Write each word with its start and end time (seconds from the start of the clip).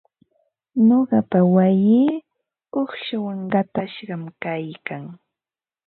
Nuqapa 0.87 1.39
wayii 1.55 2.09
uqshawan 2.81 3.39
qatashqam 3.51 4.23
kaykan. 4.41 5.03